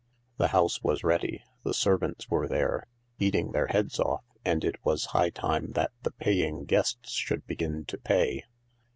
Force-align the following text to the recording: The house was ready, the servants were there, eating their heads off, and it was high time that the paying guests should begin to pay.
The 0.37 0.47
house 0.47 0.81
was 0.81 1.03
ready, 1.03 1.43
the 1.63 1.75
servants 1.75 2.27
were 2.27 2.47
there, 2.47 2.87
eating 3.19 3.51
their 3.51 3.67
heads 3.67 3.99
off, 3.99 4.23
and 4.43 4.63
it 4.65 4.83
was 4.83 5.05
high 5.13 5.29
time 5.29 5.73
that 5.73 5.91
the 6.01 6.09
paying 6.09 6.65
guests 6.65 7.11
should 7.11 7.45
begin 7.45 7.85
to 7.85 7.99
pay. 7.99 8.45